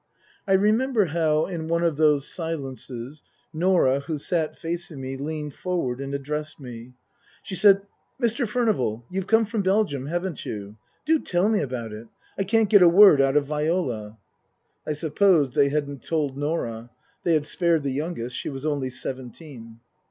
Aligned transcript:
I 0.47 0.53
remember 0.53 1.05
how, 1.05 1.45
in 1.45 1.67
one 1.67 1.83
of 1.83 1.95
those 1.95 2.27
silences, 2.27 3.21
Norah, 3.53 3.99
who 3.99 4.17
sat 4.17 4.57
facing 4.57 4.99
me, 4.99 5.15
leaned 5.15 5.53
forward 5.53 6.01
and 6.01 6.11
addressed 6.15 6.59
me. 6.59 6.95
She 7.43 7.53
said," 7.53 7.83
Mr. 8.19 8.47
Furnival, 8.47 9.05
you've 9.11 9.27
come 9.27 9.45
from 9.45 9.61
Belgium, 9.61 10.07
haven't 10.07 10.43
you? 10.43 10.77
Do 11.05 11.19
tell 11.19 11.49
me 11.49 11.59
about 11.59 11.93
it! 11.93 12.07
I 12.35 12.45
can't 12.45 12.67
get 12.67 12.81
a 12.81 12.89
word 12.89 13.21
out 13.21 13.37
of 13.37 13.45
Viola." 13.45 14.17
I 14.87 14.93
supposed 14.93 15.53
they 15.53 15.69
hadn't 15.69 16.01
told 16.01 16.35
Norah. 16.35 16.89
They 17.23 17.35
had 17.35 17.45
spared 17.45 17.83
the 17.83 17.91
youngest. 17.91 18.35
She 18.35 18.49
was 18.49 18.65
only 18.65 18.89
seventeen. 18.89 19.81